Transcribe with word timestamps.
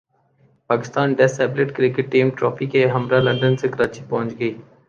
پاکستانی 0.69 1.13
ڈس 1.15 1.39
abled 1.39 1.69
cricket 1.75 2.11
team 2.11 2.29
trophy 2.37 2.65
کے 2.73 2.85
ہمراہ 2.87 3.19
London 3.21 3.57
سے 3.57 3.67
کراچی 3.67 4.01
پہنچ 4.09 4.39
گئی 4.39 4.53